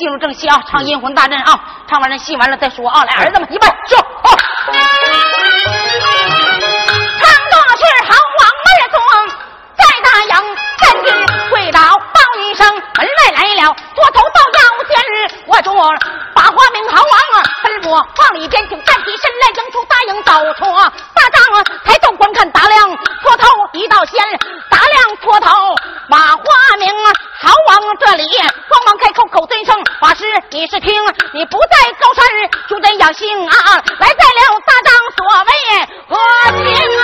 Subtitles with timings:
[0.00, 3.04] 进入正戏啊，唱阴魂大阵啊，唱完了戏完了再说啊。
[3.04, 3.98] 来，儿子们，一备，说。
[7.18, 8.96] 唱多是好王门中，
[9.76, 11.06] 在大营站直
[11.50, 14.58] 跪倒报一声，门外来了，左头到腰
[14.88, 14.96] 间，
[15.44, 15.70] 我主
[16.34, 20.64] 把花名好王，吩咐往里边就站起身来，迎出大营走出
[21.12, 21.38] 大帐，
[21.84, 22.88] 抬头观看打量，
[23.22, 24.24] 脱头一道仙，
[24.70, 25.50] 打量脱头
[26.08, 26.42] 马花
[26.78, 26.88] 名
[27.42, 30.92] 好往这里，慌忙开口口尊声，法师你是听，
[31.32, 32.24] 你不在高山
[32.68, 33.52] 就得养性啊，
[33.98, 35.50] 来在了大帐所谓
[36.06, 36.14] 何
[36.64, 36.64] 情
[37.00, 37.02] 啊？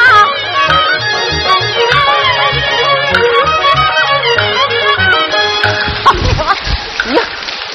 [7.07, 7.19] 你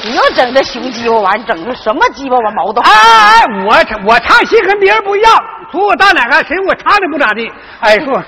[0.04, 2.80] 你又整这熊鸡巴玩意儿，整的什么鸡巴玩毛豆？
[2.80, 5.36] 哎哎哎，我我唱戏跟别人不一样。
[5.70, 7.50] 除我大两个谁我唱的不咋地，
[7.80, 8.22] 哎，说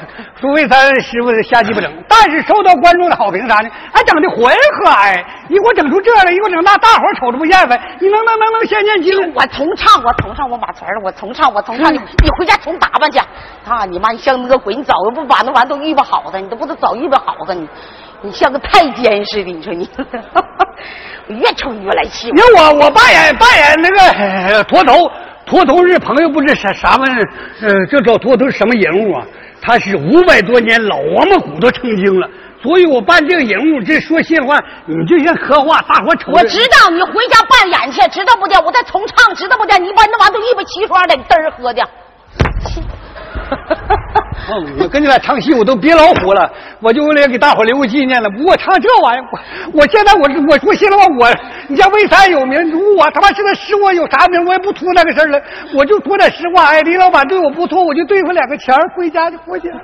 [0.45, 7.80] 说为咱师傅瞎鸡巴整，但是受到观众的好评啥的，还整的浑和哎，你给我整出这来，你给我整那，大伙瞅着不厌烦。
[7.98, 9.33] 你能能能能先念经？
[9.34, 11.91] 我重唱，我重唱，我马词儿，我重唱，我重唱。
[11.91, 13.19] 你你回家重打扮去。
[13.67, 17.67] 啊，你妈，你像那个鬼，你早不把那玩意都预备好的，你都不都早预备好的，你
[18.20, 22.31] 你像个太监似的，你说你，我 越瞅你越来气。
[22.33, 23.89] 你看我我扮演扮演那
[24.53, 25.11] 个驼头。
[25.47, 27.28] 驼头是朋友，不知啥啥玩意儿，
[27.61, 29.22] 呃，这找驼头是什么人物啊？
[29.67, 32.29] 他是五百多年老王八骨头成精了，
[32.62, 36.31] 所以我扮这个人物，这说心里话，你就像刻画，大伙瞅。
[36.33, 38.61] 我知道你回家扮演去，知道不的？
[38.61, 39.79] 我再重唱，知道不的？
[39.79, 41.83] 你把那玩意都预备齐刷的，嘚喝的。
[44.78, 46.50] 我跟你俩唱戏，我都憋老虎了，
[46.81, 48.28] 我就为了给大伙留个纪念了。
[48.31, 49.25] 不过唱这玩意儿，
[49.73, 51.28] 我我现在我我说心里话，我
[51.69, 55.41] 你家为啥有名，如果我他妈现在使我有啥名，我也不图那个事儿了，
[55.75, 56.67] 我就说点实话。
[56.67, 59.69] 哎，李老板对我不错，我就对付两个钱回家就过去。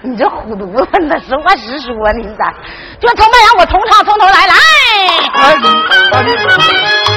[0.00, 2.54] 你这虎犊子，那实话实说，你咋？
[3.00, 4.54] 就从那让我重唱，从头来来。
[5.34, 6.48] 唱的是好王门中。
[6.60, 7.07] 在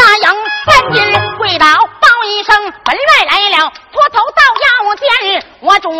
[0.00, 0.34] 大营
[0.64, 1.66] 三进跪倒
[2.00, 5.90] 报一声，门外来了，脱头到腰间，我主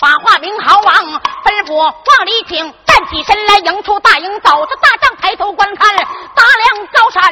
[0.00, 0.94] 把话明好王
[1.44, 7.22] 吩咐往里请，站起身来迎出大营，走出大帐，抬头观看，大梁高山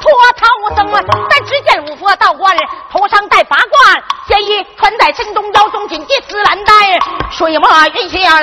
[0.00, 0.90] 脱头僧，
[1.30, 2.56] 但只见五佛道观，
[2.90, 6.72] 头上戴八冠，仙衣穿在身中，腰中紧系紫蓝带，
[7.30, 8.42] 水墨云香，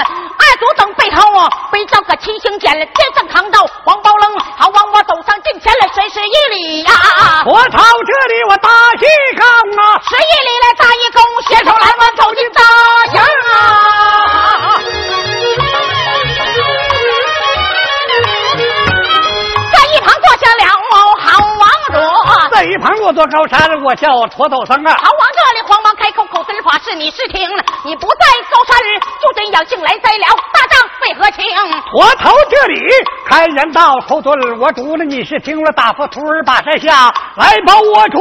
[23.27, 24.95] 高山，我叫驼头僧啊。
[24.99, 27.63] 好王这里慌忙开口，口尊法是，你是听了？
[27.83, 28.77] 你不在高山，
[29.21, 31.43] 就这样进来在了大帐，为何情？
[31.91, 32.81] 驼头这里
[33.27, 35.71] 开言道：头尊，我主了，你是听了？
[35.71, 38.19] 打破徒儿把山下来保我主。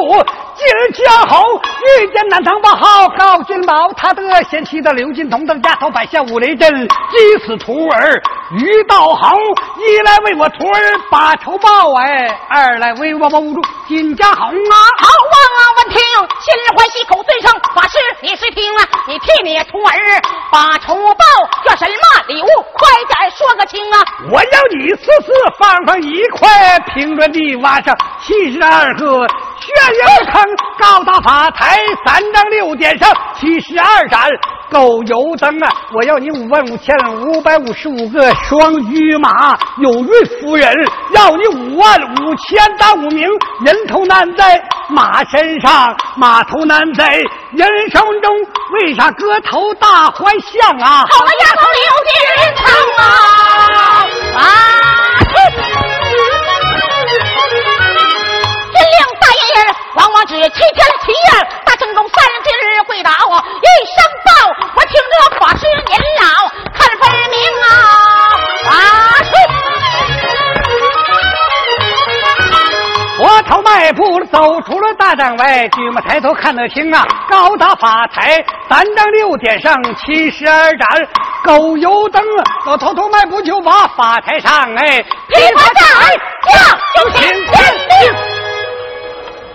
[0.55, 1.43] 今江侯
[2.01, 8.23] 遇见南唐王好高金宝，他的贤妻的刘金童等丫头摆下五雷阵，击死徒儿
[8.53, 9.33] 于道行。
[9.79, 14.51] 一来为我徒儿把仇报，哎，二来为我保住金家好啊！
[14.51, 15.99] 好王啊，闻听
[16.41, 18.81] 心里欢喜，口尊声法师，你是听了？
[19.11, 20.23] 你替你徒儿
[20.53, 21.25] 把仇报，
[21.65, 22.47] 这什么礼物？
[22.73, 23.99] 快点说个清啊！
[24.31, 29.27] 我要你四四放上一块平砖地，挖上七十二个。
[29.61, 29.69] 悬
[29.99, 30.43] 崖坑
[30.79, 34.29] 高大法台，三丈六点上七十二盏
[34.71, 35.69] 狗油灯啊！
[35.93, 40.09] 我要你五万五千五百五十五个双驹马，有孕
[40.41, 40.73] 夫人
[41.13, 43.29] 要你五万五千大五名，
[43.65, 47.07] 人头难在马身上，马头难在
[47.53, 48.35] 人生中，
[48.73, 51.07] 为啥个头大怀象啊？
[51.11, 52.13] 好了，丫头刘金
[52.57, 52.65] 唱
[52.99, 53.05] 啊
[54.37, 54.43] 啊！
[59.95, 60.51] 往往只七天
[61.05, 62.31] 七夜，大城中三十
[62.65, 63.15] 日会到一
[63.85, 63.95] 声
[64.25, 64.31] 报，
[64.77, 67.69] 我听着法师您老看分明啊！
[68.71, 68.73] 啊！
[73.23, 77.07] 我头迈步走出了大帐外，举目抬头看得清啊！
[77.29, 81.07] 高大法台，三丈六点上七十二盏
[81.45, 82.25] 狗油灯，
[82.67, 86.17] 我偷偷迈步就往法台上哎，琵琶在，
[86.49, 88.15] 将就请天定。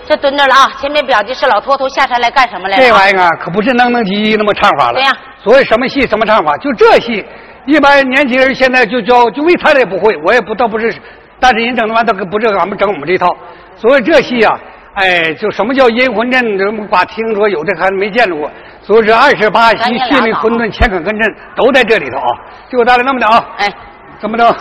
[0.07, 0.71] 这蹲着了啊！
[0.79, 2.77] 前面表弟是老秃头下山来干什么来？
[2.77, 4.99] 这玩意儿可不是能能唧唧那么唱法了。
[4.99, 5.11] 对呀，
[5.43, 7.25] 所谓什么戏什么唱法，就这戏，
[7.65, 10.93] 一般年轻人现在就教就为他也不会，我也不倒不是，
[11.39, 13.35] 但是人整的完都不是俺们整我们这套。
[13.77, 14.57] 所以这戏啊，
[14.95, 18.49] 哎，就什么叫阴魂阵，怎么光听说有的还没见着过。
[18.81, 22.29] 所以这二十八席训练混沌乾坤跟阵都在这里头啊！
[22.69, 23.45] 就到了那么的啊！
[23.57, 23.73] 哎，
[24.19, 24.55] 怎么着？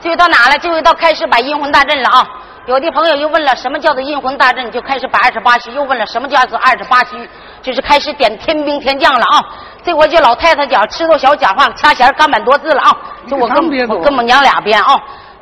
[0.00, 0.58] 就到哪了？
[0.58, 2.28] 就到开始摆阴魂大阵了啊！
[2.66, 4.70] 有的朋友又问了，什么叫做阴魂大阵？
[4.70, 5.72] 就开始摆二十八席。
[5.72, 7.16] 又问了，什么叫做二十八席？
[7.62, 9.42] 就是开始点天兵天将了啊！
[9.82, 12.96] 这回就老太太讲，吃豆小讲话，掐弦干板多字了啊！
[13.26, 14.94] 就我跟我跟我娘俩编啊。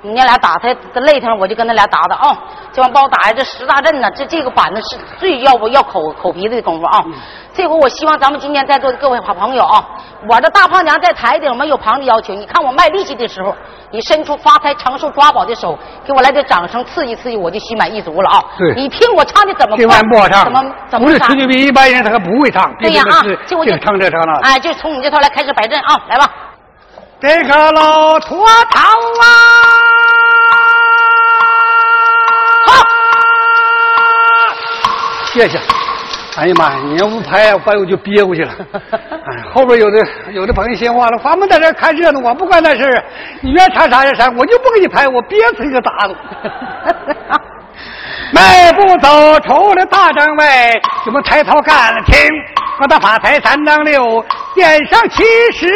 [0.04, 2.36] 你那俩打他他累腾，我就跟他俩打打啊！
[2.72, 7.04] 这帮把我打呀，这十大阵呢，这这个板子是最要不要口口鼻子的功夫啊！
[7.54, 9.86] 这回我希望咱们今天在座的各位好朋友啊，
[10.28, 12.34] 我这大胖娘在台顶没有旁的要求。
[12.34, 13.54] 你看我卖力气的时候，
[13.92, 18.42] 你伸出发财长寿抓宝的手，给我来点掌声刺激刺激，我就心满意足了啊！
[18.58, 20.42] 对，你听我唱的怎么不好唱？
[20.44, 22.74] 怎么怎么不是吹牛逼，一般人他还不会唱。
[22.80, 23.22] 对呀啊！
[23.46, 24.50] 就我就唱这唱那。
[24.50, 25.94] 哎，就从你这头来开始摆阵啊！
[26.08, 26.28] 来吧，
[27.20, 28.38] 这个老驼
[28.70, 29.91] 头啊！
[35.32, 35.58] 谢谢，
[36.36, 36.78] 哎呀妈呀！
[36.84, 38.52] 你要不拍，把我就憋过去了。
[38.92, 43.02] 哎，后边有的有的朋友心话了，咱们在这看热闹，我不管那事儿
[43.40, 46.14] 你愿唱啥就啥，我就不给你拍，我憋死一个打子。
[48.34, 52.28] 迈步走出了大帐外，怎么抬头看了天，
[52.80, 54.22] 我的法财三丈六，
[54.54, 55.66] 点上七十。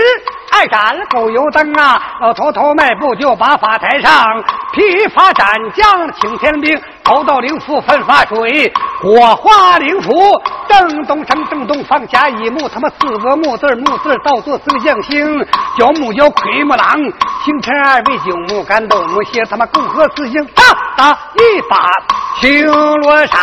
[0.53, 4.25] 二盏狗油灯啊，老头头迈步就把法台上
[4.73, 10.11] 披发斩将请天兵，头道灵符分发水，火花灵符
[10.69, 15.39] 正东升正东放下一木，他妈四个木字木字倒做四个将星，
[15.79, 16.93] 角木角魁木狼，
[17.45, 20.65] 星辰二位九木干斗木蝎，他妈共和四星，大
[20.97, 21.89] 打一把
[22.41, 23.39] 青罗山，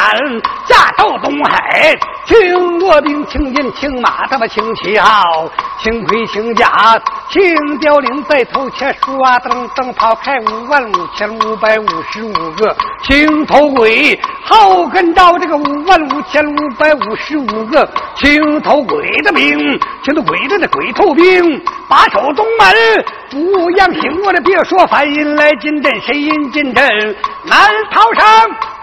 [0.65, 1.95] 驾到东海，
[2.25, 5.49] 青罗兵青印青马，他妈青旗号，
[5.81, 6.99] 青盔青甲。
[7.29, 7.41] 青
[7.79, 23.05] 凋零在头前，唰噔噔跑开五万五千五百五十五个青头鬼，后跟到这个五万五千五百五十五个青头鬼的兵，青头鬼的那鬼头兵，把守东门。
[23.29, 27.15] 不让行，我的别说反音来进阵，谁引进阵？
[27.43, 28.25] 难逃生，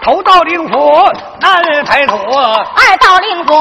[0.03, 0.77] 头道灵符，
[1.39, 2.15] 南排土。
[2.15, 3.53] 二道灵符，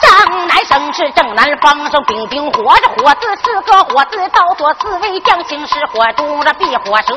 [0.00, 7.14] 正南生是正南方，生丙丁火着火字四个火字，倒左四位将星是火中着避火蛇，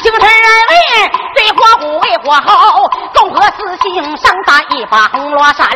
[0.00, 5.68] 星辰二位对火虎为火候，共和四星上打一把红罗伞，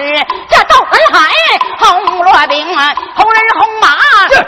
[0.48, 1.30] 这斗魂海
[1.78, 2.66] 红罗兵，
[3.14, 3.88] 红人红马，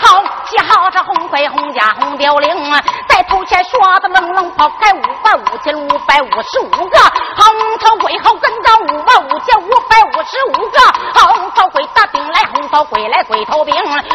[0.01, 6.99] 好旗号着红盔红甲红雕翎，在头前刷的愣愣跑开五万五千五百五十五个
[7.37, 10.79] 红红头鬼，后跟着五万五千五百五十五个
[11.27, 13.75] 红头鬼大兵来，红头鬼来鬼头兵，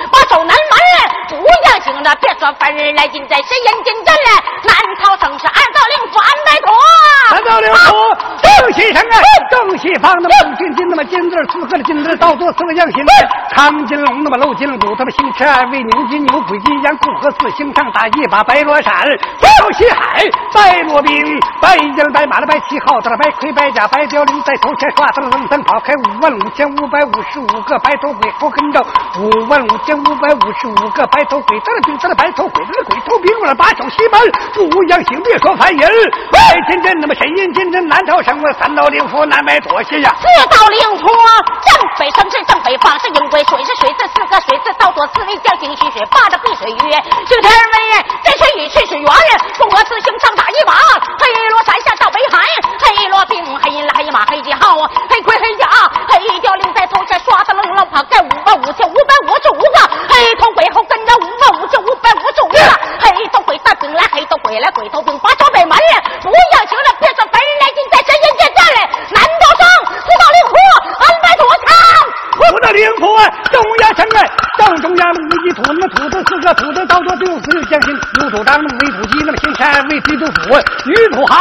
[0.09, 0.79] 把守南门
[1.27, 1.35] 不
[1.67, 4.31] 要紧着，别说凡人来进寨，谁人进阵来？
[4.63, 4.73] 南
[5.03, 6.73] 逃生是二道令反白陀，
[7.35, 9.19] 二道令佛正西城啊，
[9.51, 13.05] 正西方那么正金金那么金字四个的金字倒做四个样形，
[13.53, 19.05] 长金龙那么露金骨，他妈星驰二位牛金牛鬼金羊共和四星上打一把白罗伞，
[19.37, 20.23] 跳西海
[20.53, 28.81] 白罗兵，白将白马的白旗号子的白盔白甲白雕翎在头前刷噔噔噔跑开五万五千五百五十五个白头鬼后跟着
[29.19, 34.19] 五万五千五百五十五个白头鬼，得了兵得了白头鬼得了鬼头兵，我把守西门
[34.53, 35.89] 不阳行别说凡人，
[36.31, 46.91] 外进阵那么神印进阵南朝生我三道灵符南北多谢呀，四道灵符正北生是正北方是阴鬼，水是水字四个水字倒左四位将星虚水霸着碧水鱼，
[47.27, 49.09] 星辰为这水雨去是圆，
[49.57, 50.73] 共和四星上打一把，
[51.19, 52.45] 黑罗山下到北海，
[52.81, 54.77] 黑罗兵黑银黑马黑旗号，
[55.09, 55.67] 黑盔黑甲
[56.09, 59.79] 黑教令在头前刷的愣愣跑盖五万五千五百五十五个
[60.09, 62.59] 黑头鬼后跟着五万五千五百五十五个
[63.01, 65.77] 黑头鬼打兵来黑头鬼来鬼头兵把守北门
[66.21, 70.53] 不要行了，别说白人来进在神仙见战来，南道上四道灵符
[70.99, 71.47] 安排妥
[72.39, 73.05] 五道灵符
[73.51, 80.55] 中央城哎，正中央五一土那么土字四个土字倒座六四六将星六土张那么为土鸡那么星山为地主府
[80.85, 81.35] 女土豪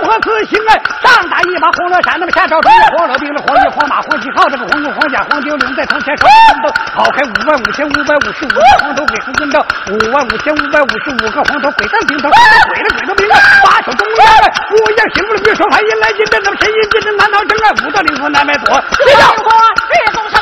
[0.00, 6.26] 共和四星哎，上打一把红罗伞那么下招中黄罗兵那黄衣黄马黄旗号这个黄弓黄甲黄雕翎在头前手
[6.62, 19.70] 都跑开五万五千五百五十五个黄头鬼后跟着五万五千五百五十五个黄头鬼当兵头鬼了鬼头兵啊，把守中央哎，五样行不了别说反音来进阵那么神音进阵南逃征啊，五道灵符南北躲，日公日公生来
[20.02, 20.41] 日公生来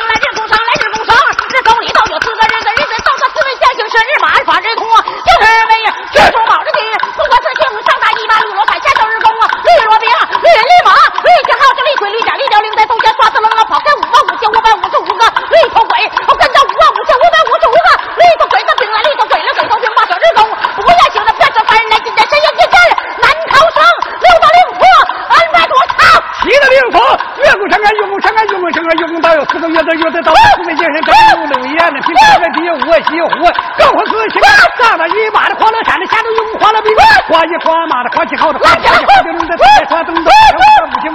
[1.71, 6.79] 生，日公里到有四个日子日子到个四位将星是日马日法日通，就是为日出卯日地，
[7.15, 17.87] 不过四星上打一把绿罗伞下手日公啊，绿罗兵绿人绿马绿旗号是绿盔绿甲绿雕翎在头前刷四楞楞跑开五万五千五百五十五个绿头鬼，我跟着五万五千五百五十五个
[18.19, 20.43] 绿头鬼的兵来绿头鬼了鬼头兵把手日公，
[20.75, 22.75] 不要行了，别说凡人来进寨，神仙进寨
[23.23, 23.79] 南逃生
[24.19, 24.83] 六道灵符
[25.31, 26.03] 安排妥当。
[26.41, 26.97] 七道灵符
[27.45, 30.99] 月宫山啊月宫山啊月宫山啊月宫道有四个月字月字道四位剑神，
[32.81, 33.45] 我西湖，
[33.77, 34.41] 高呼四星，
[34.79, 36.91] 上了一把的黄乐山的下头用花了兵，
[37.29, 41.11] 花一花马的花旗号的花旗花的龙的彩花灯的五星，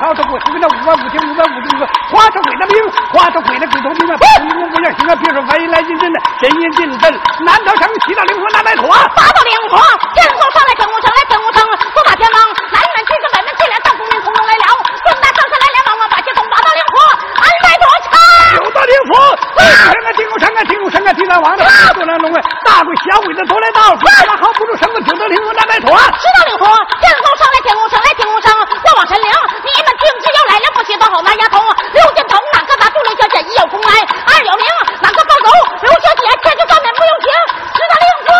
[0.00, 1.84] 花头鬼那五万五千五万五千五，
[2.14, 2.80] 花头鬼的兵，
[3.12, 9.76] 花头鬼的鬼头兵啊，兵兵不要行啊，别说飞来进阵的，神仙进阵，南道城七道灵佛南白驼，八道灵佛，
[10.14, 12.38] 天后上来，天后上来，天后上，四大天王，
[12.72, 14.64] 南门去个北门进来，上公明从容来了，
[15.04, 16.96] 四大上下来连忙往把接通，八道灵佛，
[17.40, 18.12] 南白驼唱，
[18.56, 19.12] 九道灵佛，
[19.58, 23.96] 天啊天空山啊天空山啊地大王的，多难龙啊，大鬼小鬼的都来到，
[24.26, 26.66] 那好不住什么九道灵佛南白驼，十道灵佛，
[27.00, 29.28] 天后上来，天后上来，天后上，我往神灵，
[29.62, 31.60] 你们听旨要来了，不许多好拿丫头，
[31.92, 34.64] 刘金鹏哪个打住刘小姐一有功来，二有名
[35.00, 35.48] 哪个高走，
[35.82, 37.28] 刘小姐这就上面不用停，
[37.74, 38.30] 十道灵佛，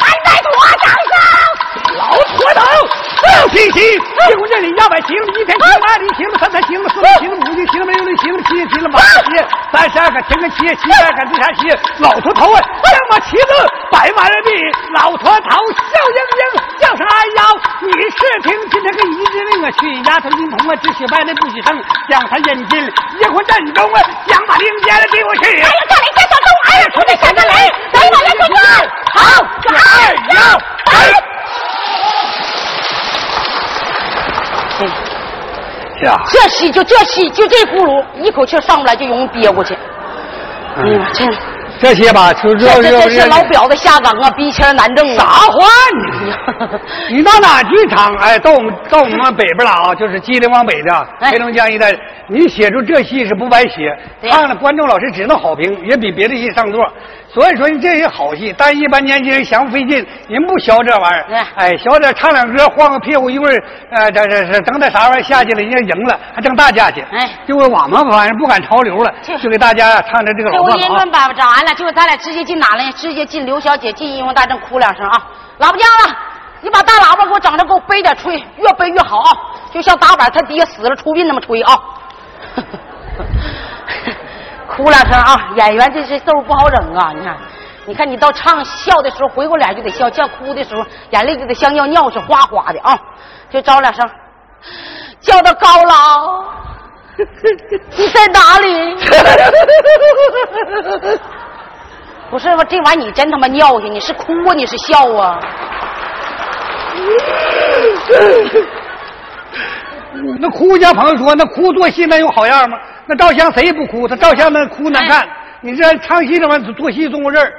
[0.00, 1.12] 南白驼掌声。
[1.98, 2.62] 老驼头，
[3.26, 11.60] 六七七，结婚这里要摆行了，一天行了，二里行了，三天行了，四天行了，五天行了，六天行了，七天行了，八天行了，三十二个天个七，七十二个地下七，
[12.00, 13.44] 老头头啊，将马旗子
[13.90, 14.50] 摆满了地，
[14.94, 16.42] 老头头笑盈盈，
[16.78, 17.42] 叫声哎呀，
[17.80, 25.44] 你是听今天个一指令啊，去丫头金童啊，只许败类不许胜，将他引进结婚阵中啊，将把令箭递过去。
[25.56, 27.48] 哎呀，这里先小钟，哎呀，出去闪个雷，
[27.94, 28.56] 雷把人就转，
[29.14, 29.18] 好，
[29.62, 29.78] 这二
[30.34, 30.36] 要
[30.92, 30.94] 来。
[35.98, 39.76] 是啊，这戏就这戏就这轱辘，一口气上不来就容易憋过去。
[40.78, 41.26] 哎呀，这
[41.80, 45.38] 这些吧，就这这这些老婊子下岗啊，逼钱难挣啥啊！
[45.52, 45.66] 话
[47.08, 47.16] 你？
[47.18, 48.14] 你到哪剧场？
[48.16, 51.92] 哎，到我们到我们北边了啊， 就是吉林往北的哎黑龙江一带，
[52.28, 53.96] 你写出这戏是不白写，
[54.28, 56.84] 看了观众老师只能好评，也比别的戏上座。
[57.30, 61.46] 所以说你这是好戏，但一般年轻人嫌费劲，人不学这玩意儿。
[61.56, 67.06] 哎，学点唱两歌，晃个屁股，一会儿呃，这这这整点啥玩意儿下去了，人家赢了，还挣大价钱。
[67.12, 71.12] 哎就我我们反正不赶潮流了，就给大家唱着这个这老段子啊我一顿。
[71.12, 72.92] 粑粑长完了，结果咱俩直接进哪了？
[72.92, 75.26] 直接进刘小姐进英雄大正，哭两声啊！
[75.58, 76.16] 老婆家了，
[76.62, 79.30] 你把大喇叭给我整着，给我背点吹，越背越好啊！
[79.70, 81.78] 就像打板他爹死了出殡那么吹啊！
[84.68, 85.50] 哭两声啊！
[85.56, 87.12] 演员这是豆不好整啊！
[87.14, 87.36] 你看，
[87.86, 92.98] 你看你到唱笑的时候回过脸就得笑，叫哭的时候眼泪就得像尿尿似哗哗的啊！
[93.50, 94.08] 就招两声，
[95.20, 96.44] 叫到高老，
[97.96, 98.96] 你在哪里？
[102.30, 102.62] 不是吧？
[102.64, 105.38] 这玩意你真他妈尿性，你是哭啊，你是笑啊？
[110.40, 112.76] 那哭家朋友说，那哭做戏那有好样吗？
[113.08, 115.26] 那照相谁也不哭，他照相那哭难看。
[115.60, 117.50] 你这唱戏这玩意儿做戏中国人儿，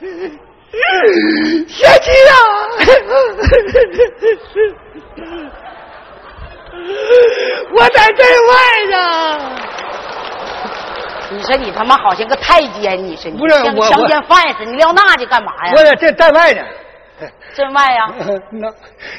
[1.68, 2.34] 小鸡啊，
[7.74, 8.96] 我在这外呢。
[11.30, 15.82] 你说你他妈好像个太监，你是你不是我像强奸犯似的，你撂那去干嘛呀我？
[15.82, 16.62] 在这在外呢。
[17.54, 18.12] 镇外呀，
[18.52, 18.68] 那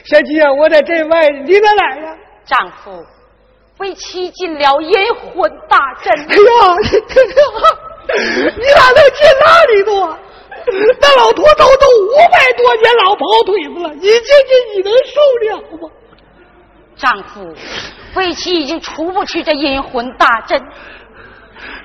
[0.06, 2.16] 小鸡啊，我在镇外，你在哪儿呀？
[2.46, 3.04] 丈夫
[3.80, 6.40] 为妻进了阴魂大阵哎，呀，
[8.56, 10.18] 你咋能进那里头啊？
[11.00, 15.48] 那老驼头都五百多年老跑腿子了，你进去你能受了
[15.82, 15.90] 吗？
[16.96, 17.54] 丈夫
[18.16, 20.60] 为妻已经出不去这阴魂大阵，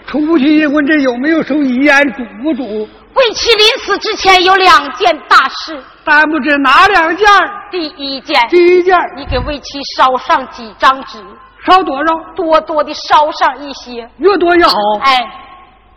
[0.07, 2.89] 出不去阴魂阵有没有受遗言嘱不嘱？
[3.15, 7.27] 为妻临死之前有两件大事，但不知哪两件？
[7.73, 11.19] 第一件，第一件你给为妻烧上几张纸，
[11.67, 12.15] 烧多少？
[12.35, 14.77] 多多的烧上一些，越多越好。
[15.03, 15.19] 哎。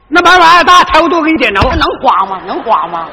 [0.10, 1.75] 那把碗儿大，柴火多给你点着那。
[1.75, 2.41] 能花吗？
[2.46, 3.08] 能花吗？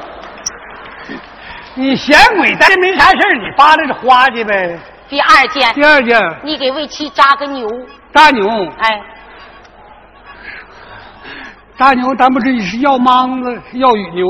[1.73, 4.77] 你闲鬼呆没啥事儿你扒拉着花去呗。
[5.07, 7.65] 第二件，第二件你给为妻扎个牛，
[8.11, 8.45] 大牛，
[8.79, 9.01] 哎，
[11.77, 14.25] 大牛，咱不是是要莽子，要雨牛。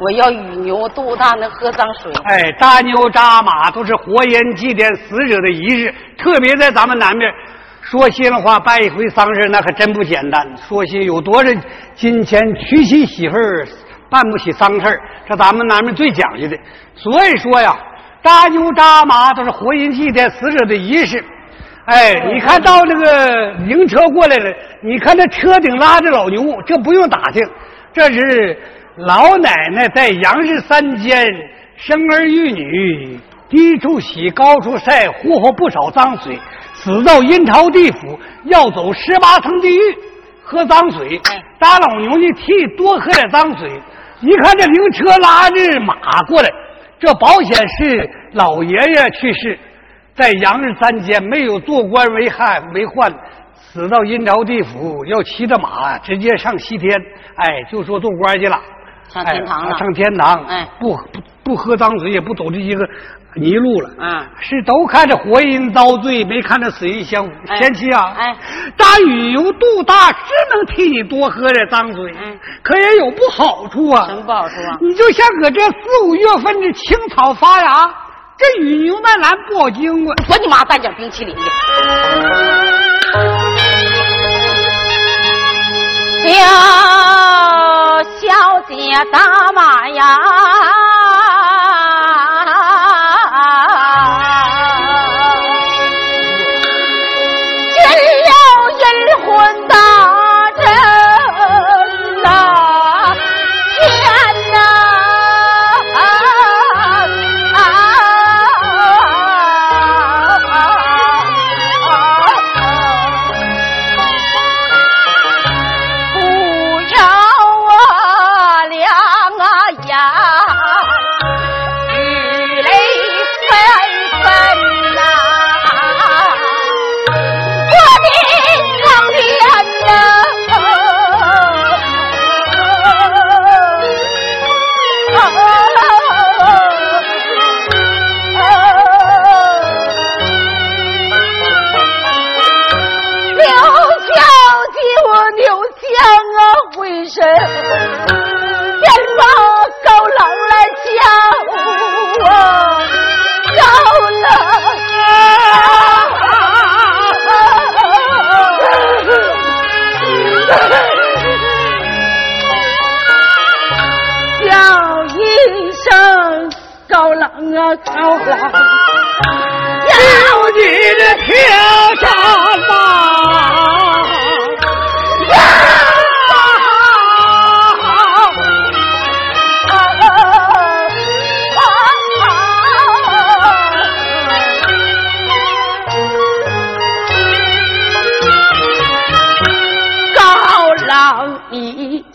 [0.00, 2.12] 我要与牛肚大能喝脏水。
[2.24, 7.32] 哎，扎牛扎马都是活人祭奠死者的仪式，特别在咱们南边，
[7.80, 10.46] 说心里话，办一回丧事那可真不简单。
[10.56, 11.50] 说心有多少
[11.94, 13.66] 金钱娶妻媳妇儿
[14.08, 16.56] 办不起丧事儿这咱们南边最讲究的。
[16.94, 17.76] 所以说呀，
[18.22, 21.24] 扎牛扎马都是活人祭奠死者的仪式。
[21.86, 24.52] 哎，你看到那个灵车过来了，
[24.82, 27.42] 你看那车顶拉着老牛，这不用打听，
[27.94, 28.58] 这是
[28.98, 31.24] 老奶奶在阳日三间
[31.76, 33.16] 生儿育女，
[33.48, 36.36] 低处洗，高处晒，祸祸不少脏水，
[36.74, 39.80] 死到阴曹地府，要走十八层地狱，
[40.42, 41.40] 喝脏水哎。
[41.60, 43.70] 大老牛的，替多喝点脏水。
[44.20, 46.48] 一看这灵车拉着马过来，
[46.98, 49.56] 这保险是老爷爷去世。
[50.16, 53.12] 在阳日三间没有做官为汉为患，
[53.54, 56.92] 死到阴曹地府，要骑着马直接上西天，
[57.36, 58.60] 哎，就说做官去了，
[59.12, 62.86] 上天堂了，上天堂，哎，不不不喝脏水，也不走这些个
[63.34, 67.32] 泥路了，嗯，是都看着活人遭罪，没看着死人享福。
[67.56, 68.36] 贤妻啊，哎，
[68.76, 70.14] 大雨有肚大，是
[70.54, 74.06] 能替你多喝点脏水，嗯，可也有不好处啊。
[74.06, 74.76] 什么不好处啊？
[74.80, 75.74] 你就像搁这四
[76.04, 77.90] 五月份的青草发芽，
[78.36, 80.14] 这雨牛那蓝不好经过。
[80.28, 81.42] 我你妈半截冰淇淋的。
[86.24, 86.44] 小小
[88.68, 88.76] 姐
[89.10, 90.18] 打马呀！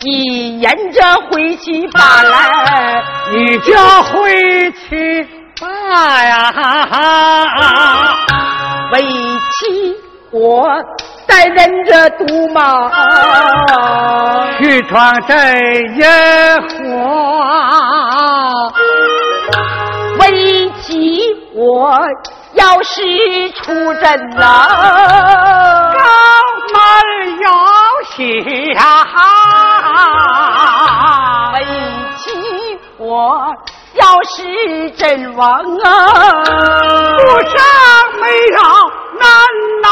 [0.00, 5.26] 你沿着回去吧，来，你叫回去
[5.60, 5.66] 吧
[6.24, 6.52] 呀！
[8.92, 9.96] 为妻
[10.30, 10.68] 我
[11.26, 12.90] 再忍着毒马，
[14.58, 15.34] 去闯这
[15.96, 16.02] 一
[16.68, 16.72] 火。
[20.20, 21.20] 为妻
[21.54, 21.98] 我
[22.54, 23.02] 要是
[23.62, 24.42] 出阵了，
[25.92, 25.98] 高
[26.72, 26.76] 门
[27.40, 27.46] 要
[28.16, 28.94] 下。
[31.54, 31.56] 为
[32.16, 32.22] 妻
[32.98, 33.04] 我
[33.94, 35.46] 要是阵亡
[35.84, 35.86] 啊，
[37.18, 37.52] 不上
[38.20, 38.58] 没有
[39.20, 39.22] 难
[39.82, 39.84] 呐。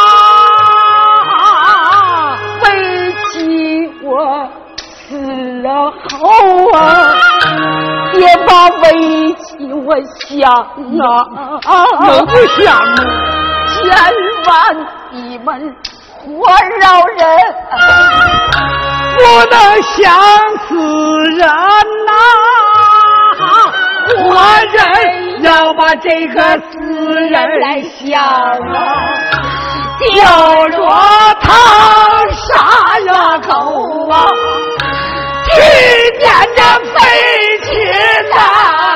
[2.65, 2.67] 为
[3.31, 3.31] 妻
[4.03, 4.07] 我
[5.09, 5.11] 死
[5.63, 5.67] 了
[6.11, 6.13] 后
[6.73, 6.79] 啊，
[8.13, 8.17] 别
[8.47, 8.85] 把为
[9.35, 9.87] 妻我
[10.29, 10.31] 想
[11.65, 11.71] 啊，
[12.07, 12.61] 能不想
[12.97, 12.99] 吗？
[13.73, 13.81] 千
[14.47, 14.51] 万
[15.11, 15.49] 你们
[16.25, 16.31] 活
[16.81, 17.21] 饶人，
[19.17, 19.99] 不能想
[20.69, 20.71] 死
[21.37, 21.41] 人
[22.07, 22.11] 呐！
[24.09, 24.19] 活
[24.73, 26.79] 人要把这个死
[27.29, 28.79] 人来想啊。
[30.15, 30.77] 叫着
[31.41, 31.47] 他
[32.33, 33.51] 杀呀狗
[34.11, 34.15] 啊，
[35.49, 35.53] 去
[36.19, 36.25] 念
[36.57, 36.61] 着
[36.93, 36.99] 废
[37.63, 37.71] 寝
[38.31, 38.92] 呐！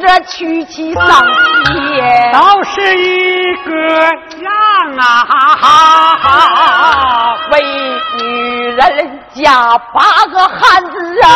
[0.00, 1.72] 这娶妻丧妻，
[2.32, 3.72] 倒是一个
[4.42, 4.48] 样
[4.98, 5.02] 啊！
[7.50, 7.60] 为
[8.18, 8.22] 女
[8.70, 8.78] 人
[9.34, 11.26] 嫁八个汉子啊，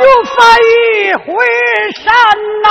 [0.00, 1.24] 又翻一回
[2.02, 2.04] 山
[2.62, 2.68] 呐！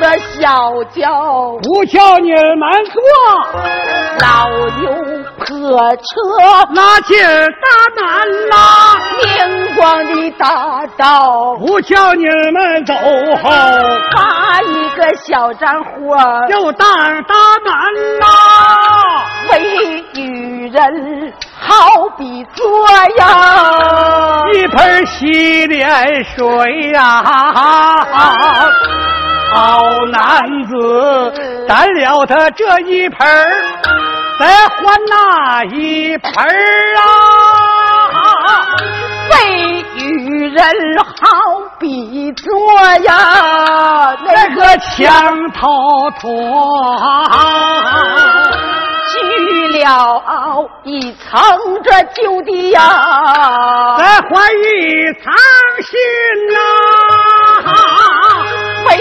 [0.00, 3.00] 的小轿不叫你们坐，
[4.20, 4.48] 老
[4.80, 4.82] 牛
[5.38, 5.46] 破
[5.96, 6.04] 车
[6.74, 8.02] 拉劲儿大难
[8.48, 8.54] 呐！
[9.22, 12.94] 明光的大道不叫你们走
[13.42, 13.50] 后，
[14.14, 16.16] 把一个小战火
[16.48, 16.88] 又当
[17.24, 17.72] 大难
[18.20, 18.26] 呐！
[19.52, 22.66] 为女人好比做
[23.18, 27.22] 呀，一盆洗脸水呀，
[29.54, 31.32] 好男子
[31.66, 33.50] 担了他这一盆儿
[34.38, 37.06] 再还那一盆儿啊，
[39.30, 40.38] 为女。
[40.48, 40.64] 人
[40.98, 41.04] 好
[41.78, 42.46] 比做
[43.04, 45.68] 呀那个墙头
[46.20, 46.26] 土，
[49.12, 49.84] 锯了
[50.84, 51.38] 一层
[51.84, 52.80] 这旧的呀，
[53.98, 55.32] 再换一层
[55.84, 55.92] 新
[56.54, 56.56] 呐，
[58.88, 58.92] 为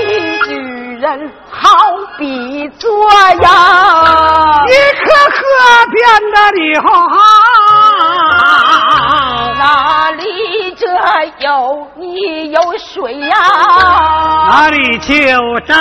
[0.46, 0.52] 举
[1.00, 1.70] 人好
[2.18, 5.38] 比做呀，一颗颗
[5.92, 5.98] 变
[6.34, 6.88] 得你好，
[9.58, 10.22] 哪里
[10.76, 10.86] 这
[11.46, 11.48] 有
[11.96, 13.36] 你有水呀？
[14.50, 15.76] 哪里就扎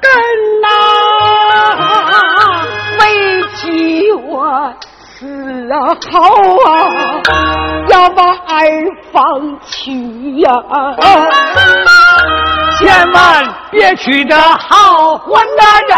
[0.00, 0.10] 根
[0.62, 0.66] 呐？
[2.98, 3.02] 为
[3.54, 4.72] 妻我
[5.18, 5.26] 死
[5.66, 5.72] 了
[6.10, 6.18] 后
[7.30, 7.34] 啊，
[9.12, 10.52] 放弃呀、
[12.78, 15.96] 千万别娶这好婚的人，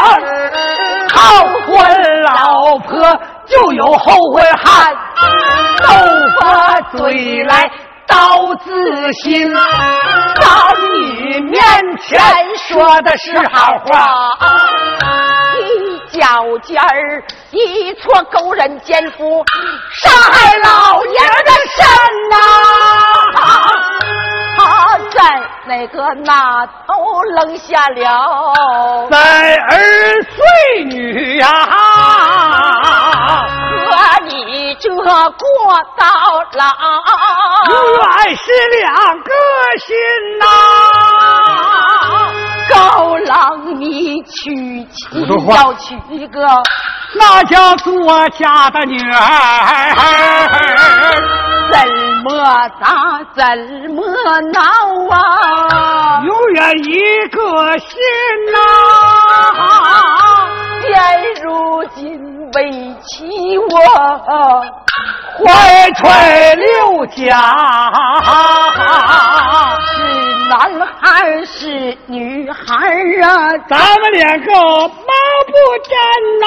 [1.11, 4.95] 好婚老婆就有后悔汗，
[5.79, 5.87] 都
[6.41, 7.71] 把嘴来
[8.07, 9.61] 刀自心，到
[10.93, 11.61] 你面
[11.99, 12.21] 前
[12.69, 14.07] 说的是好话。
[15.63, 19.45] 一脚尖儿一撮勾人奸夫，
[19.93, 21.85] 杀害老爷的身
[22.31, 22.37] 呐、
[24.57, 24.61] 他
[25.11, 25.19] 在
[25.67, 29.09] 那个那头扔下了。
[29.11, 29.71] 在儿
[30.23, 31.47] 孙女呀、
[33.87, 33.91] 和
[34.27, 35.05] 你这过
[35.97, 36.05] 到
[36.55, 36.65] 老，
[37.69, 38.43] 原是
[38.81, 38.91] 两
[39.23, 39.31] 个
[39.79, 39.95] 心
[40.39, 40.45] 呐、
[42.75, 46.41] 高郎你娶妻要娶一个
[47.15, 49.19] 那叫作家的女儿，
[51.71, 51.79] 怎
[52.25, 52.31] 么
[52.81, 53.45] 打怎
[53.91, 54.01] 么
[54.53, 54.61] 闹
[55.15, 56.23] 啊！
[56.25, 57.89] 永远一个心
[58.53, 58.57] 呐、
[60.81, 60.91] 现
[61.43, 62.01] 如今
[62.55, 62.57] 为
[63.03, 63.65] 妻我
[65.45, 67.13] 怀揣六甲，
[68.25, 69.42] 是
[70.53, 70.61] 男
[71.01, 72.77] 孩是女孩
[73.23, 73.57] 啊？
[73.71, 74.93] 咱们两个毛
[75.47, 75.53] 不
[75.89, 75.97] 沾
[76.43, 76.45] 呐、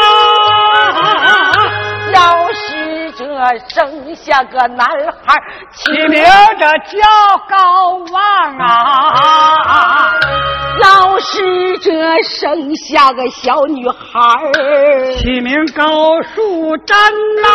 [2.14, 3.26] 要是这
[3.68, 5.34] 生下个男孩，
[5.74, 6.24] 起名
[6.60, 6.66] 这
[7.00, 7.02] 叫
[7.50, 8.22] 高旺
[8.60, 10.14] 啊，
[10.84, 14.54] 要是这生下个小女孩，
[15.18, 16.96] 起名高树珍
[17.42, 17.48] 呐、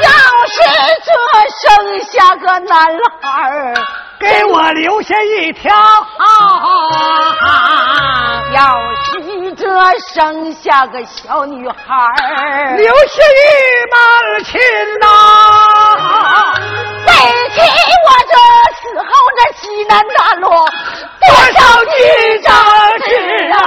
[0.00, 0.10] 要
[0.46, 0.62] 是
[1.02, 1.10] 这
[1.58, 2.78] 生下个男
[3.20, 3.74] 孩，
[4.18, 6.24] 给我留下一条啊，
[8.54, 9.66] 要是这
[10.14, 11.74] 生下个小女孩，
[12.76, 13.40] 留下一
[13.90, 14.60] 门亲
[15.00, 15.06] 呐、
[17.06, 17.12] 背
[17.54, 18.34] 起我这
[18.80, 21.92] 死后这西南大路，多少记
[22.42, 22.48] 账
[23.04, 23.08] 纸
[23.52, 23.58] 啊！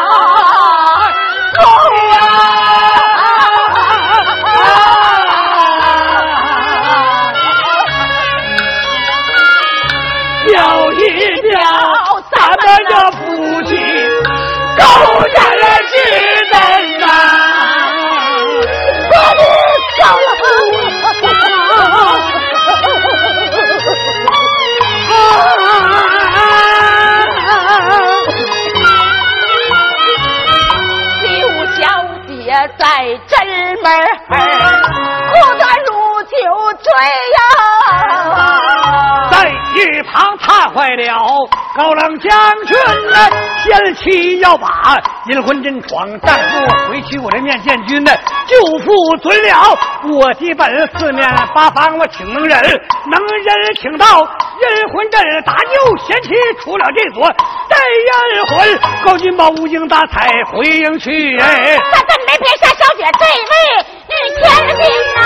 [12.88, 13.18] 这夫
[13.64, 13.70] 妻
[14.78, 14.82] 狗
[15.34, 15.94] 染了之
[16.54, 16.56] 恩
[17.00, 17.04] 呐！
[19.10, 19.42] 我的
[19.98, 20.00] 嫂
[31.22, 31.26] 刘
[31.76, 31.80] 小
[32.28, 32.30] 姐
[33.28, 33.32] 在
[33.82, 34.06] 门儿，
[35.28, 35.90] 哭得如
[36.24, 36.34] 酒
[36.82, 36.86] 醉
[37.36, 37.38] 呀。
[40.08, 42.32] 在一旁踏坏了高冷将
[42.66, 42.78] 军
[43.12, 43.18] 呢，
[43.64, 48.12] 先期要把阴魂阵闯丈夫回去我这面见君呢，
[48.48, 49.78] 舅父准了。
[50.10, 56.30] 我基本四面八方我请能人，能人请到阴魂阵打牛贤妻
[56.62, 57.28] 出了这所
[57.70, 57.78] 带
[58.36, 61.78] 阴魂，高金宝无精打采回营去哎。
[61.92, 63.54] 咱怎没别下小姐这位
[64.08, 64.46] 女千
[64.78, 65.22] 金呐、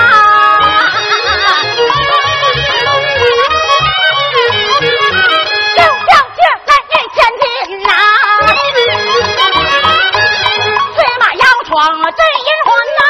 [11.72, 13.02] 闯这阴魂呐、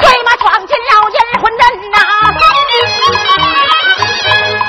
[0.00, 1.98] 快马闯进了阴魂阵呐、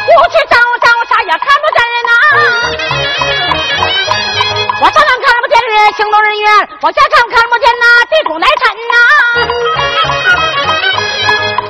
[0.08, 2.12] 不去找找啥也看不见人呐、
[4.82, 6.49] 我上上看不见人行动人员，
[6.82, 8.95] 我下上看不见那地空乃尘呐、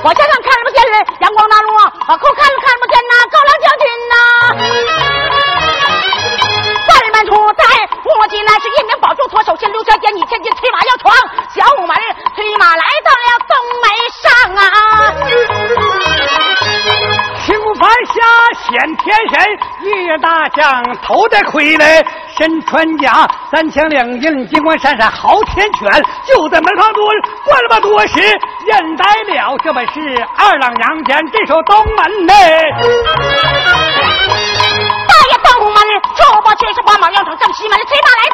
[0.03, 1.67] 我下上看不见人阳光大路，
[2.07, 2.49] 我口看
[20.55, 22.05] 像头戴傀儡，
[22.37, 25.89] 身穿甲，三枪两硬，金光闪闪好天犬，
[26.25, 27.07] 就在门房蹲，
[27.43, 28.19] 关了吧多时，
[28.67, 29.99] 认呆了，这本是
[30.37, 32.33] 二郎杨戬这首东门嘞。
[35.09, 35.81] 大爷东门，
[36.15, 38.29] 出不去是把马要成正西门，催马来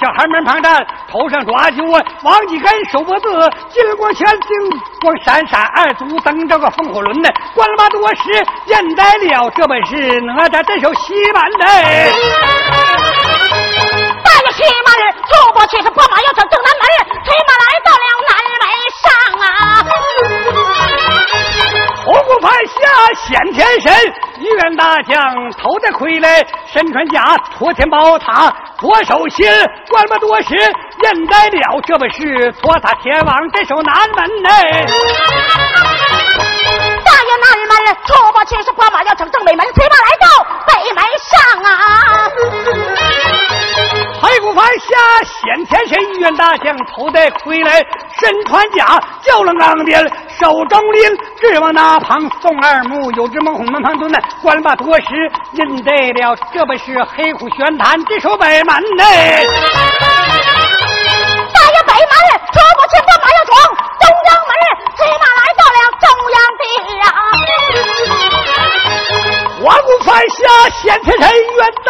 [0.00, 1.84] 小孩门旁站，头上抓酒，
[2.22, 3.28] 王几根手脖子，
[3.68, 8.22] 金光前金光闪闪，二足蹬着个风火轮呢，关了妈多时，
[8.64, 11.66] 认呆了，这本是哪吒镇守西门呢？
[14.24, 14.88] 大爷西门，
[15.28, 16.82] 出不去是拨马要走正南门，
[17.22, 18.64] 推马来到了南门
[19.02, 19.04] 上
[19.44, 19.79] 啊
[22.40, 22.46] 啊。
[22.46, 22.80] 红布盘下
[23.14, 23.92] 显天神，
[24.38, 25.14] 一员大将
[25.52, 29.46] 头戴盔来，身穿甲，托天宝塔，左手心，
[29.88, 34.48] 关不多时，认得了，这本是托塔天王镇守南门呢。
[37.04, 37.72] 大爷南门，
[38.06, 40.26] 出不去是关马要成正北门，催马来到
[40.66, 43.59] 北门上啊。
[44.30, 44.86] 黑虎翻下
[45.24, 47.84] 显天神，一员大将头戴盔来，
[48.20, 48.86] 身穿甲，
[49.22, 50.00] 叫了钢鞭，
[50.38, 51.02] 手中拎，
[51.40, 55.06] 直往那旁送二目，有只猛虎门旁蹲呢，关把多时，
[55.52, 59.04] 认得了，这不是黑虎玄坛，这守北门呢。
[61.52, 62.14] 大爷北门，
[62.52, 63.52] 出不去，不马要闯
[63.98, 64.52] 中央门，
[64.96, 66.62] 催马来到了中央地
[67.02, 67.08] 啊。
[69.62, 70.38] 黄虎翻下
[70.80, 71.89] 显天神冤大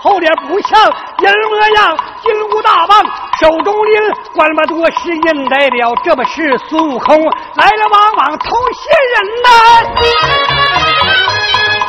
[0.00, 0.80] 后脸不像
[1.20, 3.04] 人模样，金箍大棒
[3.40, 4.00] 手中拎，
[4.34, 7.16] 关么多是引来了，这不是孙悟空
[7.54, 9.48] 来来，往往偷袭人呐！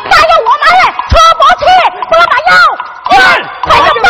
[0.10, 0.66] 大爷我们
[1.10, 1.64] 出不去，
[2.10, 2.52] 拨马要
[3.06, 3.10] 快，
[3.64, 4.08] 快点打！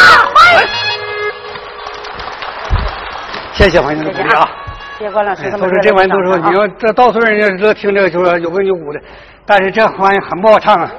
[3.53, 4.37] 谢谢朋友们的鼓励啊！
[4.99, 8.99] 别关了，都是这玩意都说你要这到处人家都听这个就是有文有骨的。
[9.45, 10.91] 但是这玩意很不好唱啊！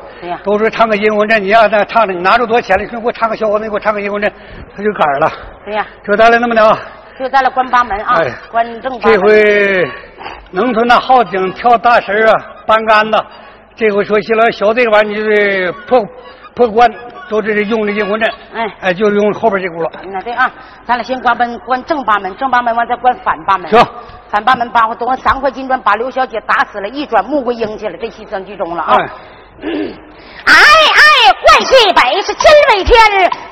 [0.43, 2.83] 都说唱个阴魂阵，你要再唱着，你拿着多少钱了？
[2.83, 4.33] 你说给我唱个小伙子，给我唱个阴魂阵，
[4.77, 5.31] 他就杆了。
[5.65, 6.77] 对呀，就咱俩那么的啊。
[7.17, 8.17] 就咱俩关八门啊，
[8.51, 9.15] 关正八门。
[9.15, 9.89] 这回
[10.51, 12.33] 农村那好景跳大神啊，
[12.67, 13.19] 搬杆子。
[13.77, 16.05] 这回说起来学这个玩意就是破
[16.55, 16.91] 破关，
[17.31, 18.29] 都是用的阴魂阵。
[18.53, 19.91] 哎哎，就是用后边这轱辘。
[20.13, 20.51] 那对啊，
[20.85, 23.71] 咱俩先关门，关正八门，正八门完再关反八门。
[23.71, 23.81] 行。
[24.29, 28.95] 反八门把我等三块金砖把刘小姐打死了，一转穆桂英去了，这戏算剧终了啊！
[29.61, 32.97] 哎哎，关西北是千位天，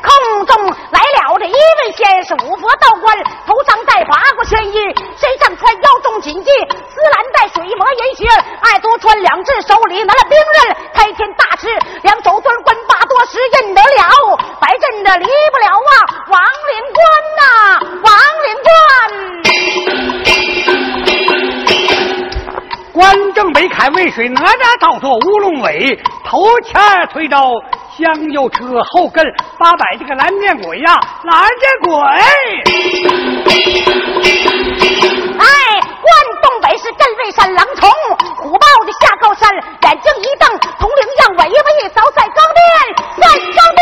[0.00, 4.72] 空中来了这一位仙，是五佛道观，头上戴八卦仙衣，
[5.16, 8.26] 身上穿腰中锦系，丝蓝带水磨银靴，
[8.62, 11.68] 爱多穿两只手里拿了兵刃，开天大吃，
[12.02, 12.37] 两手
[15.08, 15.92] 的离不了啊，
[16.28, 17.00] 王灵官
[17.38, 17.42] 呐，
[18.02, 18.12] 王
[18.44, 18.70] 灵官。
[22.92, 26.78] 关正北开渭水，哪吒倒坐乌龙尾，头前
[27.10, 27.38] 推着
[27.96, 29.24] 香油车，后跟
[29.58, 31.94] 八百这个蓝面鬼呀，蓝面鬼。
[36.08, 37.90] 关东北是镇卫山狼虫，
[38.36, 42.60] 虎豹的下高山，眼睛一瞪，铜铃样，尾巴一扫，赛钢鞭，
[43.20, 43.22] 赛
[43.56, 43.80] 钢鞭。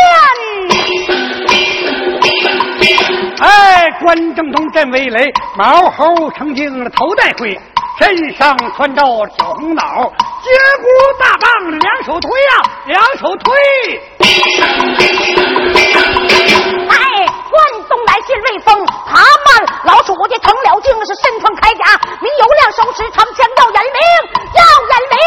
[3.39, 3.47] 哎，
[4.01, 7.57] 关正东镇威雷，毛猴成精，头戴盔。
[7.99, 9.01] 身上穿着
[9.39, 10.11] 小红袄，
[10.43, 10.85] 接箍
[11.17, 13.47] 大棒，两手推呀，两手推。
[16.89, 16.91] 哎，
[17.57, 23.99] 关东来信瑞风，爬满老鼠的成了精，是身穿铠甲，名有亮，手持长枪要眼明，
[24.53, 25.17] 要眼明。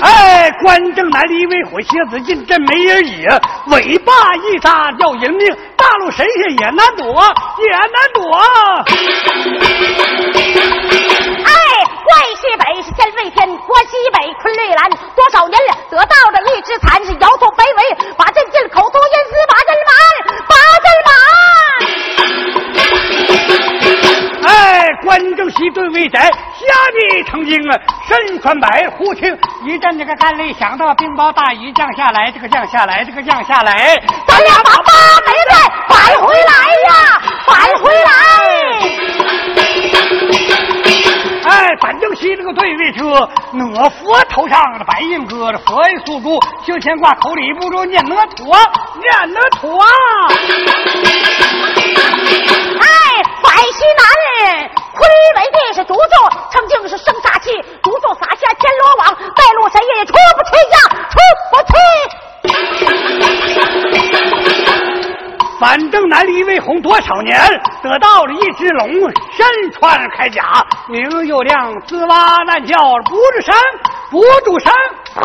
[0.00, 3.28] 哎，关正南的一位火蝎子进镇没人野，
[3.68, 5.54] 尾巴一扎要人命。
[5.76, 7.04] 大陆神仙也难躲，
[7.58, 8.24] 也难躲。
[12.96, 19.92] 哎，关西北是真为天，关西北昆瑞兰，多少年了得到的一只蚕是摇头摆尾，把阵进口吐阴司，把阵满，
[20.48, 20.54] 把
[20.84, 21.12] 阵满。
[24.46, 26.30] 哎，关正西对魏宅，下
[26.92, 34.92] 地成精啊，身穿白虎青，一阵这个干雷响到，冰雹大雨降下来，这个降下来，这个降下来，咱俩把八
[35.26, 35.56] 门再
[35.88, 36.52] 返回来
[36.88, 38.93] 呀，返回来。
[42.24, 49.78] 哎，反正西这个对位车，哪佛头上的白印搁着，佛爷宿主，胸前挂口里不住念哪陀，念哪陀。
[52.80, 52.86] 哎，
[53.42, 54.06] 淮西南
[54.56, 55.06] 人，魁
[55.36, 56.02] 为地是主座，
[56.50, 57.50] 曾经是生杀气，
[57.82, 60.76] 主座撒下天罗网，带路神也出不去呀，
[61.10, 61.18] 出
[61.50, 61.74] 不去。
[65.64, 67.40] 反正南黎卫红多少年，
[67.82, 68.86] 得到了一只龙，
[69.32, 73.54] 身穿铠甲，名又亮，自挖难叫不住声，
[74.10, 74.70] 不住声。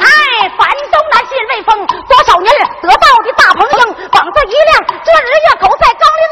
[0.00, 2.50] 哎，反东南信威风，多少年
[2.80, 4.72] 得到的大鹏鹰，膀子一亮，
[5.04, 6.24] 这日月狗在高陵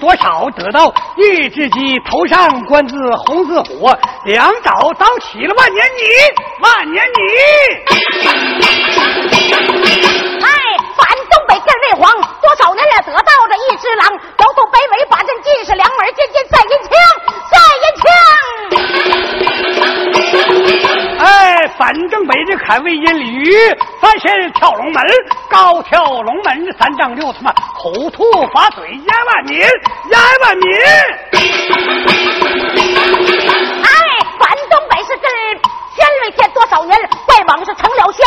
[0.00, 6.02] 多少得到一只鸡，头上冠字红似火，两爪刀起了万年泥，
[6.60, 7.12] 万年泥。
[10.40, 10.48] 哎，
[10.96, 16.90] 反东北镇魏皇，多少年了得到这一只狼，摇头北尾把阵进是两门，尖尖赛银枪，
[17.50, 17.84] 赛银
[19.52, 19.57] 枪。
[21.76, 23.52] 反正北这凯为阴驴，
[24.00, 25.02] 翻身跳龙门，
[25.50, 30.70] 高跳龙门三丈六，他妈口吐法嘴压万民，压万民。
[33.82, 33.86] 哎，
[34.38, 35.28] 反东北是这
[35.96, 37.08] 千瑞天多少年，外
[37.48, 38.24] 网是成了仙，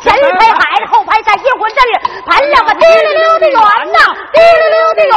[0.00, 1.78] 前排海，后排山，阴魂阵，
[2.26, 3.58] 盘两个滴溜溜的圆
[3.92, 3.98] 呐，
[4.32, 5.14] 滴溜溜的圆。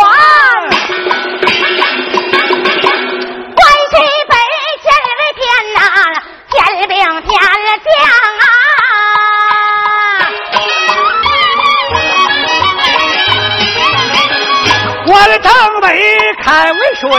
[15.85, 15.93] 北
[16.41, 17.09] 看为水，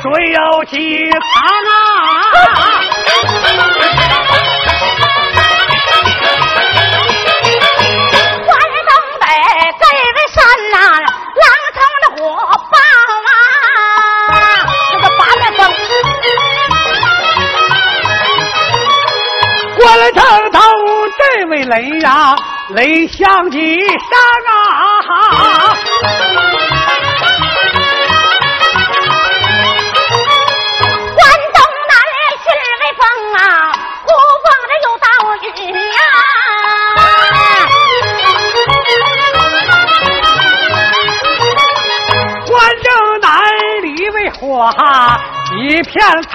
[0.00, 0.74] 水有几
[1.10, 1.14] 长
[1.68, 1.70] 啊？
[8.40, 9.24] 我的城北
[9.78, 9.84] 根
[10.14, 10.36] 为山
[10.72, 10.74] 呐，
[11.42, 12.24] 狼城的火
[12.72, 12.76] 爆
[13.28, 13.30] 啊，
[14.90, 15.60] 这个八面风。
[19.78, 20.58] 我的城头
[21.18, 22.34] 这位雷呀，
[22.70, 23.94] 雷响几声
[45.76, 46.28] 一片草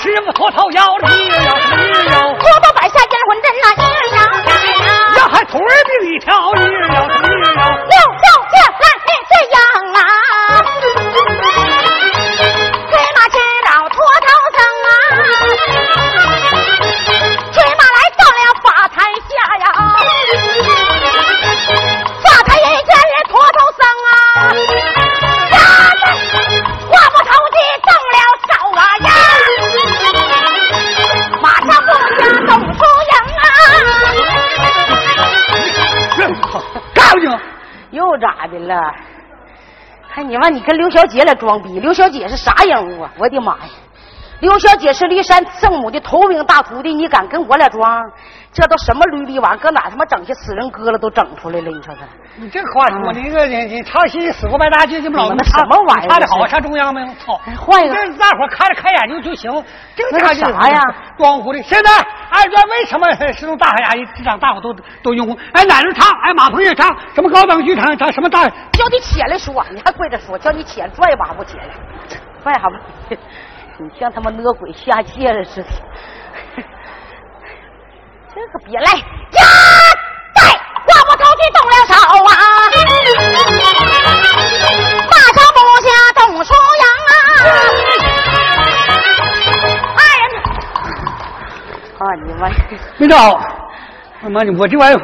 [0.00, 1.08] 师傅脱头摇了
[40.40, 41.80] 看你跟刘小姐俩装逼。
[41.80, 43.10] 刘小姐是啥人物啊？
[43.18, 43.64] 我的妈呀！
[44.40, 48.00] 刘小姐是骊山圣母的头名大徒弟，你敢跟我俩装？
[48.52, 49.58] 这都什么驴逼玩意儿？
[49.58, 51.68] 搁哪他妈整些死人疙瘩都整出来了？
[51.68, 51.98] 你瞅瞅，
[52.36, 57.06] 你这话说，你个你你唱戏死过白大街，这么老你们什么玩意儿唱的好上中央没有？
[57.24, 57.38] 操！
[57.46, 59.50] 哎换一个这大伙看着开眼睛就行。
[59.96, 60.80] 这个啥呀？
[61.18, 61.60] 装糊的。
[61.62, 61.90] 现在
[62.38, 64.72] 二院为什么是用大海牙一执掌，大伙都
[65.02, 65.36] 都用？
[65.52, 66.08] 哎，哪人唱？
[66.22, 68.48] 哎，马鹏也唱，什么高档剧场唱什么大？
[68.48, 71.64] 叫你起来说，你还跪着说，叫你起来拽一把不起来，
[72.44, 72.78] 拽哈吧。
[73.80, 75.68] 你像他妈恶鬼下界了似的。
[78.34, 79.00] 这可别来呀！
[80.36, 82.32] 在话不投机动了手啊，
[85.10, 87.97] 马上不下动舒阳啊！
[92.98, 93.40] 没找。
[94.20, 95.00] 他妈的，我这玩意儿，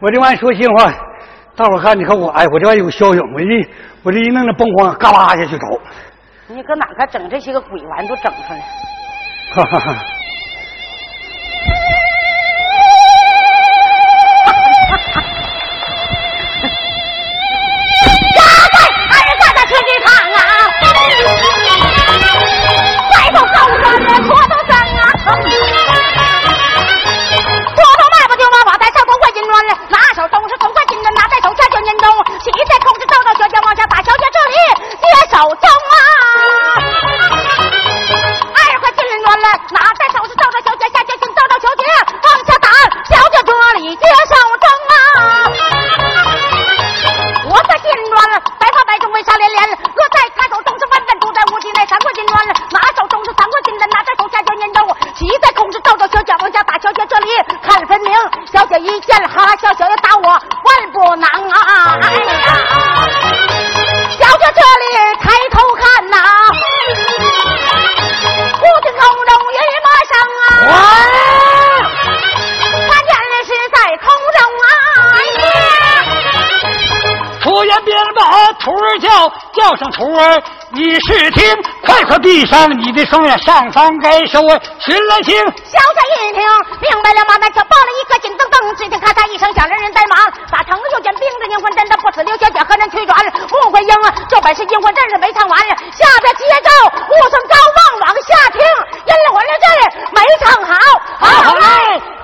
[0.00, 0.92] 我这玩意儿说心里话，
[1.56, 3.46] 大伙看，你看我，哎，我这玩意儿有骁勇，我这
[4.02, 5.66] 我这一弄那崩慌，嘎巴下去找。
[6.46, 8.60] 你搁哪个整这些个鬼玩意都整出来？
[9.54, 10.04] 哈哈哈。
[30.28, 32.08] 东是东关金人拿在手，下姐您东
[32.40, 34.56] 西一在空中照到小姐，往下把小姐这里
[35.00, 35.96] 接手中啊，
[38.54, 40.13] 二十块钱元来拿在。
[79.94, 80.42] 徒儿，
[80.72, 81.46] 你是听，
[81.86, 84.42] 快快闭上你的双眼，上方该收
[84.80, 85.38] 寻来听。
[85.38, 86.42] 小姐一听
[86.82, 87.36] 明白了，吗？
[87.40, 90.18] 那就报了一个金灯灯，只听咔嚓一声响，人人在忙。
[90.50, 93.16] 打城又见兵的阴魂阵，的不死刘小姐何人去转？
[93.52, 98.58] 穆桂英啊，这本是阴魂阵是没唱完，下边接着武松高望往下听，
[99.06, 99.64] 阴魂阵
[100.10, 100.74] 没唱好。
[101.22, 101.68] 好，好来，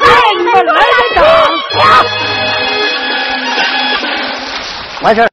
[0.03, 1.23] 来你们来人掌。
[5.03, 5.27] 完事